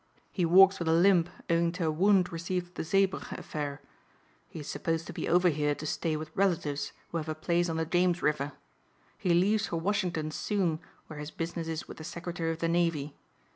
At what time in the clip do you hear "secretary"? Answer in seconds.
12.03-12.49